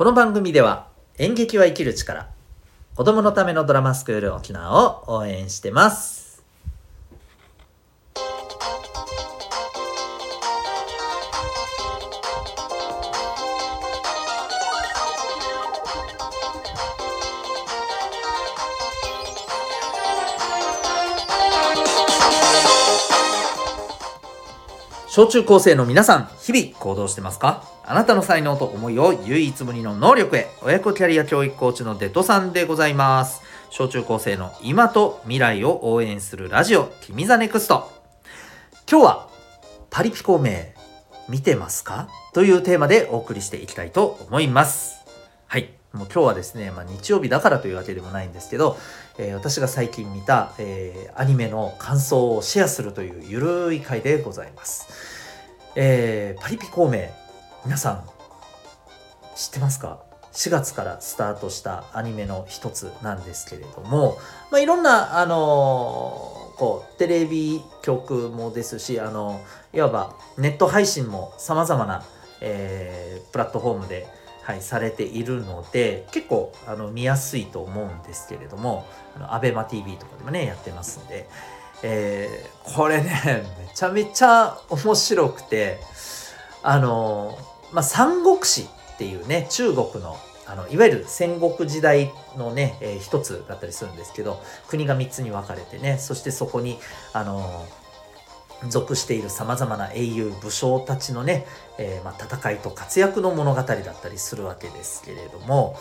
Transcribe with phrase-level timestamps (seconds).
[0.00, 0.86] この番組では
[1.18, 2.30] 演劇は生きる力
[2.94, 6.19] 子供のためのドラマスクール沖縄を応援してます。
[25.12, 27.64] 小中高生の皆さん日々行動してますか？
[27.84, 33.42] あなたの才能と思いを唯一無二の能力へ親子キャリア教育コーチのデトさんでございます。
[33.70, 37.90] 小中高生の今と未来を応援するラジオ君ザネクスト。
[38.88, 39.28] 今日は
[39.90, 40.52] パリピ孔明
[41.28, 42.08] 見てますか？
[42.32, 44.99] というテーマでお送りしていきたいと思います。
[45.92, 48.76] もう今日はですね、まあ、日曜日だからというわけでもないんですけど、
[49.18, 54.88] えー、私が最近見た、えー、アニメの感想をシェアするというゆるい回でございます。
[55.74, 57.08] えー、パリピ孔明
[57.64, 58.04] 皆さん
[59.34, 60.00] 知ってますか
[60.32, 64.16] ？4月からスタートしたアニメの一つなんですけれども、
[64.52, 69.40] まあ、いろんな、あのー、こうテレビ局もですし、あの
[69.72, 72.04] いわばネット配信もさまざまな、
[72.40, 74.06] えー、プラットフォームで、
[74.42, 81.28] はい、されているので結構あの見やすいと思うんですけれどもあの ABEMATV とかでもねやってますんで、
[81.82, 85.78] えー、これねめちゃめちゃ面白くて
[86.62, 87.38] あの
[87.72, 96.76] まあ、三国志っていうね中国のあのいわゆる戦国時代のね、えー、一つだったりするんですけど国が3つに分かれてねそしてそこに
[97.12, 97.64] あの
[98.68, 101.46] 属しているさまざまな英雄武将たちのね、
[101.78, 105.78] えー、まあ、戦いと活躍の物語だったりするわけですけれども、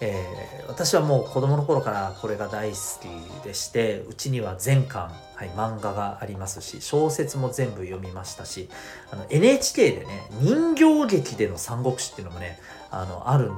[0.00, 8.68] えー、私はもう子供の頃からこれが大好きでしてうちには全巻、はい、漫画がありますし小説も全部読みましたし
[9.10, 10.06] あの NHK でね
[10.40, 12.58] 人形劇での三国志っていうのもね
[12.90, 13.56] あのあるん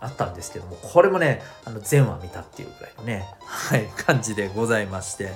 [0.00, 5.32] あったんですけどもこれもねあの全話見たっていうぐらいのね、はい、感じでございまして。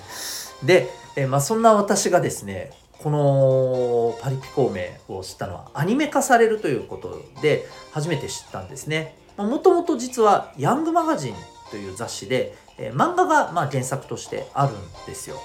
[0.64, 9.16] で、えまあ、そんな私がですねこのパリピ孔明を知ったのはアニメ化されるということで初めて知ったんですね。
[9.36, 11.34] もともと実はヤングマガジン
[11.70, 15.36] という雑誌で、えー、漫画がまあ原作としてあるんですよ。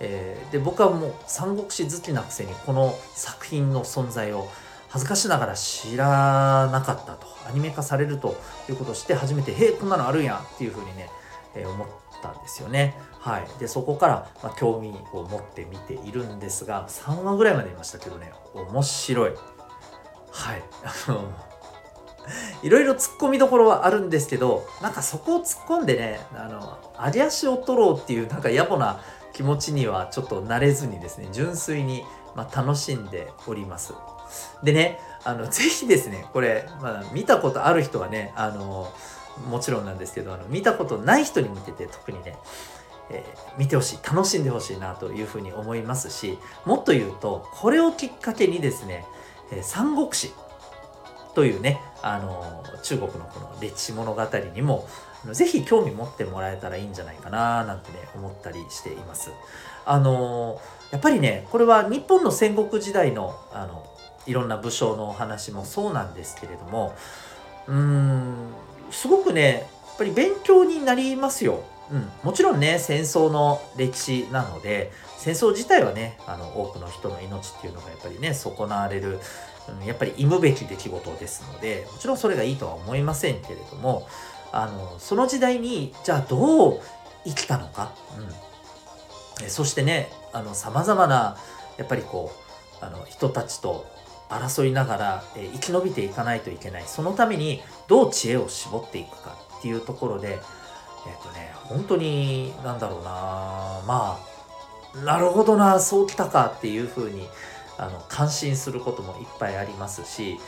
[0.00, 4.48] えー、で僕はもう三国志好きなくせにこの作品の存在を
[4.88, 8.36] 恥ずかしながら知らなかったとアニメ化されると
[8.68, 11.10] いうことをして初めて「へえこんなのあるんや」っていうふうにね、
[11.54, 11.88] えー、思っ
[12.24, 12.96] たんですよね。
[13.20, 19.32] はい、でそこから、ま、興味を持って見ているんですが3話ぐらいまでいましたけどね面白い。
[20.30, 20.62] はい
[21.08, 21.24] あの
[22.62, 26.78] いろいろ突っ込みどころはあるんですけどなんかそこを突っ込んでねあの
[27.14, 29.00] 有足を取ろうっていうなんか野暮な
[29.32, 32.02] 気持ちにはちょっと慣れずにですね純粋に、
[32.34, 33.92] まあ、楽しんでおります
[34.62, 38.92] でねあのぜひですねこれ、まあ、見たことある人はねあの
[39.48, 42.36] もちろんなんですけどあの見たことない人に向けて特にね
[43.10, 49.04] えー、見てほしい楽しんでほしいなというふうに思いますしもっと言うとこれをきっかけにですね、
[49.52, 50.32] えー、三国志
[51.34, 54.22] というねあの中国のこの歴史物語
[54.54, 54.88] にも
[55.32, 59.30] ぜひ興味持ってもらえたらいいんじゃないかななんてね思ったりしています。
[59.86, 63.86] あのやっぱりねこれは日本の戦国時代のあの
[64.26, 66.94] いろんな武将のお話もそうなんですけれども
[67.66, 68.48] うーん
[68.94, 71.62] すごくねやっぱり勉強になりますよ。
[71.90, 79.20] うん、もちろんね戦争の歴史なので戦争自体はねあの多くの人の命っていうのがやっぱりね損なわれる
[79.80, 84.06] うん、やっぱり忌むべき出来事ですのでもちろんそれがいいとは思いませんけれども
[84.52, 86.80] あのその時代にじゃあどう
[87.24, 87.92] 生きたのか、
[89.40, 90.10] うん、そしてね
[90.52, 91.36] さまざまな
[91.78, 92.32] やっぱりこ
[92.80, 93.86] うあの人たちと
[94.28, 96.84] 争いながら、え生き延びていかないといけない。
[96.86, 100.40] そのためにどう知恵を絞っていくかっていうところで
[101.06, 103.10] えっ、とね本当になんだろうな
[103.86, 104.18] ま
[104.94, 107.26] あなるほどなそうきたかっていうふうに
[107.78, 110.38] あの感心することもいっぱいありますし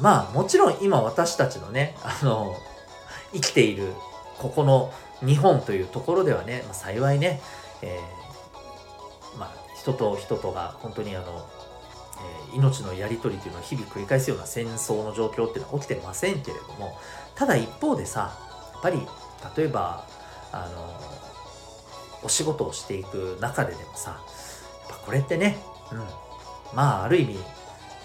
[0.00, 2.56] まあもちろん今私たちのねあの
[3.32, 3.92] 生きている
[4.38, 4.92] ここの
[5.24, 7.40] 日本というところではね、まあ、幸いね、
[7.80, 11.48] えー、まあ、人と人とが本当にあの、
[12.50, 16.96] えー、命のやり取りというのを日々繰り返すような戦争の状況っていうのは起きてませんけれども
[17.34, 18.38] ただ一方でさ
[18.72, 19.00] やっぱり
[19.56, 20.06] 例えば
[20.52, 21.12] あの
[22.24, 25.56] お仕事をしていく中ででもさやっぱこれってね、
[25.90, 25.98] うん、
[26.74, 27.38] まあある意味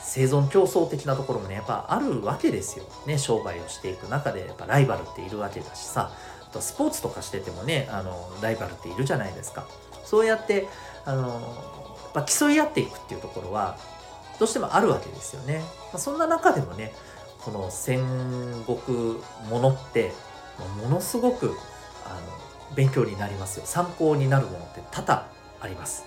[0.01, 2.85] 生存競争的なところもねやっぱあるわけですよ。
[3.05, 6.11] ね商売をしていく中でやっぱライバルっているわけだしさ
[6.41, 9.67] あとスポーツとかしててもねあのライバルっているじゃないですか。
[10.05, 10.67] そうやって
[11.05, 13.77] あのやっぱ競い合っていくっていうところは
[14.39, 16.93] どうしてもあるわけですよね、ま、そんな中でもね
[17.39, 18.01] この戦
[18.65, 19.17] 国
[19.49, 20.11] ものって
[20.81, 21.55] ものすごく
[22.05, 22.09] あ
[22.69, 23.65] の勉強になりますよ。
[23.65, 25.27] 参考になるものって多々
[25.61, 26.05] あります。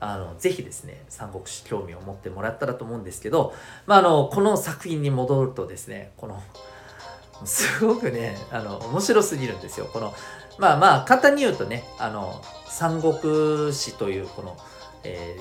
[0.00, 3.52] あのぜひですね三国志興味を持ってもらったらと思うんですけど、
[3.86, 6.42] まあ、あのこの作品に戻るとですねこの
[7.44, 9.90] すごくねあの面白すぎるんですよ。
[9.92, 10.14] この
[10.58, 14.56] まあまあ簡単に言うとねあの三国志というこの、
[15.04, 15.36] え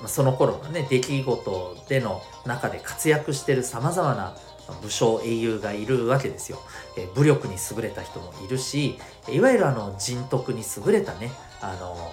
[0.00, 4.34] ー、その頃のね出来事での中で活躍してるさまざまな
[4.80, 6.58] 武将英雄がいるわけですよ、
[6.96, 8.98] えー、武力に優れた人もいるし
[9.28, 11.30] いわゆるあの人徳に優れたね
[11.60, 12.12] あの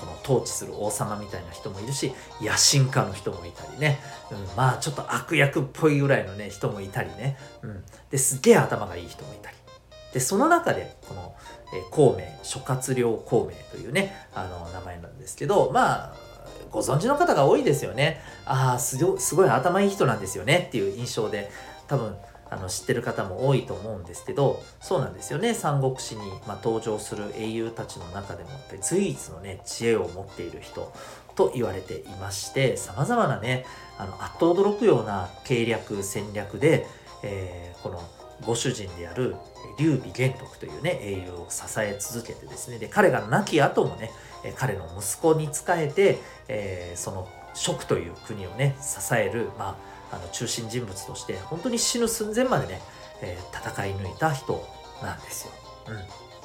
[0.00, 3.98] この統治する王様みたいな人もいるし野心家の人もいたりね、
[4.30, 9.59] うん、まあちょっと悪役っぽいぐらいのね人もいたりね、うん、ですげえ頭がいい人もいたり。
[10.12, 11.34] でその中でこの、
[11.74, 16.14] えー、孔明諸葛亮孔明というねあの名前なんですけどまあ
[16.70, 18.20] ご存知の方が多いですよね。
[18.44, 18.96] ああす
[19.34, 21.50] ごい頭いい人なんですよねっていう印象で
[21.88, 22.16] 多分
[22.50, 25.54] あの知ってる方も多いと思うんですけどそうなんですよね。
[25.54, 30.92] 三国志に、まあ、登場する英雄たちの中でも随一のね知恵を持っている人
[31.36, 33.64] と言われていましてさまざまなね
[33.98, 36.86] あのあっと驚くような計略戦略で、
[37.22, 38.02] えー、この
[38.44, 39.36] ご主人である
[39.78, 44.10] 劉備玄徳というね英雄を支え続けてですねで彼が亡き後もね
[44.56, 52.80] 彼の息子に仕えて、えー、その蜀という国をね支える、まああの中心人物として本当に死ぬ寸前までね、
[53.22, 54.66] えー、戦い抜いた人
[55.02, 55.52] なんですよ。
[55.88, 55.92] う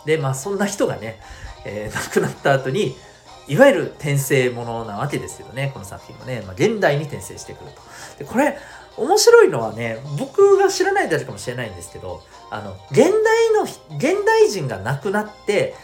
[0.04, 1.20] ん、でまあそんな人がね、
[1.66, 2.96] えー、亡くなった後に
[3.48, 7.82] いわゆる転生ものなわけですけどねこの作品はね、まあ、現代に転生してくると。
[8.20, 8.58] でこれ
[8.98, 13.64] 面白いのはね僕が知らないだけかもしれないんですけどあの現代の
[13.98, 15.76] 現代人が亡くなって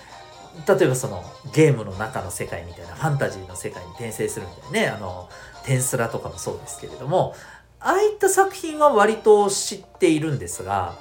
[0.67, 1.23] 例えばその
[1.53, 5.29] ゲームの中の世界みたいなファンタジーの世界に転生するみたいなねあの
[5.65, 7.35] テンスラとかもそうですけれども
[7.79, 10.95] ああいった作品は割と知っているんですが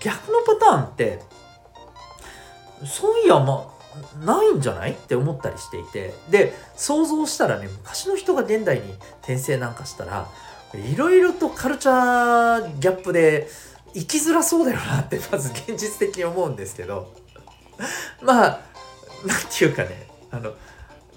[0.00, 1.20] 逆のパターンって
[2.84, 3.81] そういやまあ
[4.24, 4.92] ないんじゃない？
[4.92, 6.14] って思ったりしていて。
[6.30, 10.28] で想像したらね昔の人が現代に転生なんかしたら
[10.74, 13.48] いろいろとカルチャーギャップで
[13.94, 17.12] 生きづらそうだよなってまず現実的に思うんですけど。
[18.22, 18.60] まあ
[19.26, 20.52] なんていうかねあの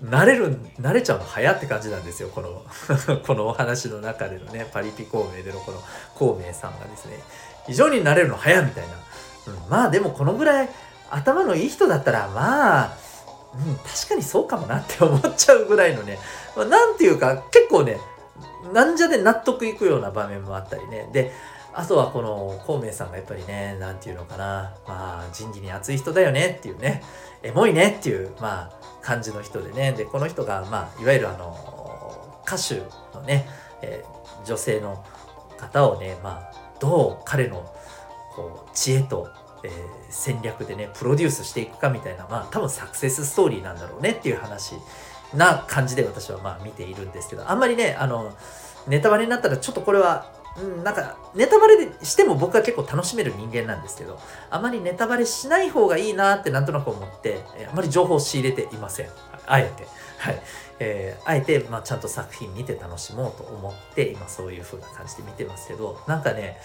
[0.03, 2.63] 慣れる慣れちゃうの早って感じなんですよこの
[3.25, 5.81] このお話の中でのねパリピ孔明でのこの
[6.15, 7.19] 孔明さんがですね。
[7.67, 8.93] 非常に慣れるの早みたいな、
[9.47, 10.69] うん、まあでもこのぐらい
[11.09, 12.97] 頭のいい人だったらまあ、
[13.55, 16.19] うん、確かにそうかもなって思っちゃうぐらいのね、
[16.55, 17.97] まあ、なんていうか結構ね
[18.73, 21.09] なんじゃで納得いくような場面もあったりね。
[21.11, 21.31] で
[21.77, 27.03] あとはこの孔明さんがやっぱりね何て言うのかなまあ仁義に熱い人だよねっていうね
[27.43, 29.91] エモいねっていうまあ感じの人でね。
[29.91, 32.81] でこの人が、まあ、いわゆるあの歌手
[33.15, 33.47] のね、
[33.81, 35.03] えー、女性の
[35.57, 37.71] 方をね、まあ、どう彼の
[38.35, 39.29] こう知恵と、
[39.65, 39.71] えー、
[40.09, 44.75] 戦略でねプロデュースしていくかみたいなまあ多分サクセスストーリーなんだろうねっていう話
[45.33, 48.35] な感じで私はまあ見ているんですけどあんまりねあの
[48.87, 54.17] ネタバレになったらちょっとこれはうん、なんかネタバレしても僕は結構楽しめる人間なんですけど
[54.49, 59.09] あまりネタバレしない方がいいなってなんとなく思って、えあまり情報を仕入れていません。
[59.47, 59.85] あえて。
[60.17, 60.41] はい。
[60.79, 66.57] えー、あえて、まあ、ちゃんと作品見て楽しもうと思って今そういう風な感じで見てますけどなんかね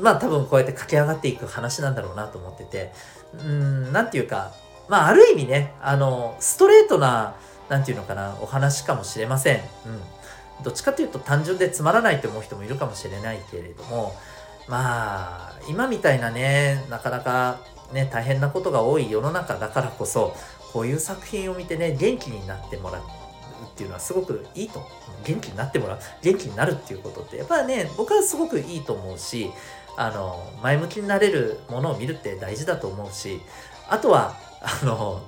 [0.00, 2.92] まあ多分こうやって駆け上がっていく話なんだろうなと思ってて
[3.34, 4.52] うん何て言うか
[4.88, 7.36] まあある意味ねあのストレートな
[7.68, 9.56] 何て言うのかなお話かもしれません。
[9.56, 9.62] うん
[10.62, 14.14] どっちかというと単純でつまらないって思う人もいるかもしれないけれども
[14.68, 17.60] まあ今みたいなねなかなか
[17.92, 20.36] ね大変なことが多い世の中だからこそ
[20.72, 23.02] こういう作品を見てね元気になってもらう
[23.80, 24.86] っていうのはすごくいいと
[25.24, 29.50] 元気になってもらう元気になるっていうことってやっぱね僕はすごくいいと思うし
[29.96, 33.40] あの前向きになれるものを見るって大事だと思うし
[33.88, 35.22] あとはあの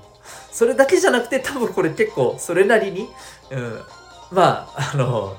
[0.51, 3.09] それだけじゃなくて多分これ結構それなりに、
[3.51, 3.81] うん、
[4.31, 5.35] まああの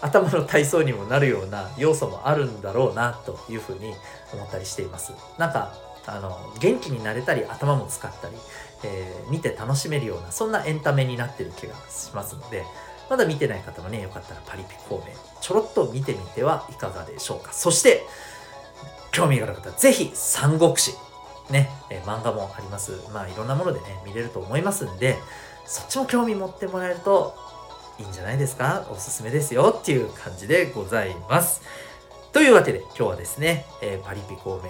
[0.00, 3.92] 頭の体操にもなるような要素もあるんだろうなというふうに
[4.32, 5.12] 思ったりしています。
[5.38, 5.74] なんか
[6.06, 8.36] あの元気になれたり頭も使ったり、
[8.84, 12.64] えー、見て楽しめるようなそんなエンタメになってる気がしますので
[13.08, 17.52] まだ見てない方もねよかったらパリピ孔明ちょろっと見てみてはいかがでしょうか。
[17.52, 18.04] そして
[19.12, 20.92] 興味がある方ぜひ三国志
[21.50, 22.92] ね、えー、漫画もあります。
[23.14, 25.16] まあいろんなものでね見れると思いますんで
[25.64, 27.34] そっちも興味持ってもらえると
[27.98, 28.86] いいんじゃないですか？
[28.90, 31.62] おすすめですよっていう感じでございます。
[32.32, 34.68] というわけで今日はですね、えー、パリピ孔明、え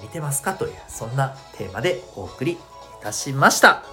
[0.00, 0.52] ー、見てますか？
[0.52, 2.58] というそんなテーマでお送り
[3.04, 3.84] たしました。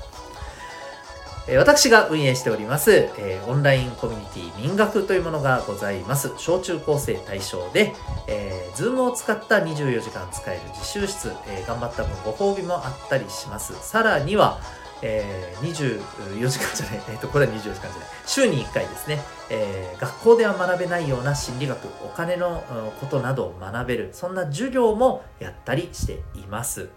[1.57, 6.31] 私が運営しております、えオンラインコミュニティ民学というものがございます。
[6.37, 7.93] 小中高生対象で、
[8.27, 13.73] えー、Zoom を使った24時間使える自習室、えー頑張った分ご褒美もあったりします。
[13.81, 14.61] さらには、
[15.01, 15.99] えー
[16.39, 17.93] 24時間じゃない、えっ、と、これは24時間じゃない。
[18.27, 22.63] 週に1回ですね、えー学校では学べないような心理学、お金の
[23.01, 26.89] ことなどを学べる、そんな授業もやったりしています。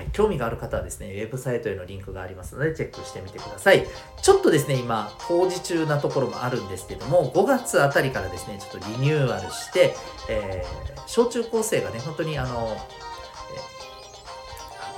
[0.00, 3.86] はい、興味がある方はですね、ウェブサイトへのリンクがありますので、チェックしてみてください。
[4.22, 9.94] ちょっとですね、今、工事中なところもあるんですけども、5月あたりからですね、ちょっとリニューアルして、
[10.30, 12.76] えー小中高生がね、本当にあの、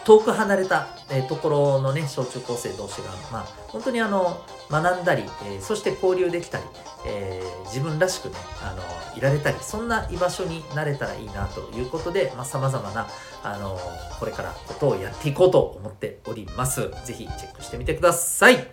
[0.05, 4.41] 遠く離れた、えところのね、小中高生同士が、まあ、本当にあの、
[4.71, 6.65] 学んだり、えそして交流できたり、
[7.07, 8.83] えー自分らしくね、あの、
[9.17, 13.09] いられたり、そんな居場所になれたらいいなということで、まあ、様々な、
[13.43, 13.81] あの、
[14.21, 16.91] これからことをやっていこうと思っております。
[17.07, 18.67] ぜひチェックしてみてください。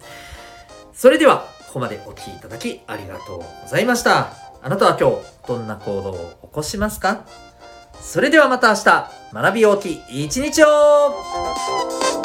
[0.94, 4.34] それでは、ここまでお聞きいただきありがとうございました。
[4.62, 5.16] あなたは今日、
[5.48, 7.24] どんな行動を起こしますか？
[8.02, 12.19] それではまた明日、学び大きい一日を。